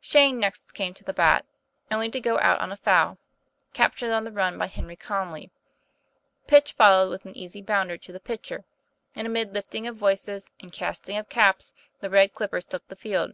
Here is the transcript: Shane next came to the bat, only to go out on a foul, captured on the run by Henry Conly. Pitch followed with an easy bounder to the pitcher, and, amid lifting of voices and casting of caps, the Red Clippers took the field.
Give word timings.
Shane 0.00 0.38
next 0.38 0.72
came 0.72 0.94
to 0.94 1.02
the 1.02 1.12
bat, 1.12 1.44
only 1.90 2.08
to 2.12 2.20
go 2.20 2.38
out 2.38 2.60
on 2.60 2.70
a 2.70 2.76
foul, 2.76 3.18
captured 3.72 4.12
on 4.12 4.22
the 4.22 4.30
run 4.30 4.56
by 4.56 4.66
Henry 4.68 4.94
Conly. 4.94 5.50
Pitch 6.46 6.70
followed 6.74 7.10
with 7.10 7.24
an 7.24 7.36
easy 7.36 7.60
bounder 7.60 7.98
to 7.98 8.12
the 8.12 8.20
pitcher, 8.20 8.64
and, 9.16 9.26
amid 9.26 9.52
lifting 9.52 9.88
of 9.88 9.96
voices 9.96 10.46
and 10.60 10.70
casting 10.72 11.18
of 11.18 11.28
caps, 11.28 11.72
the 11.98 12.08
Red 12.08 12.32
Clippers 12.32 12.66
took 12.66 12.86
the 12.86 12.94
field. 12.94 13.32